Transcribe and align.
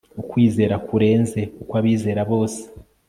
ukwizera 0.21 0.75
kurenze 0.87 1.41
ukwa 1.61 1.77
abizera 1.81 2.21
bose 2.31 2.61